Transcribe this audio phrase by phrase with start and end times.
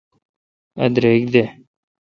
[0.81, 1.43] اؘ درک دے۔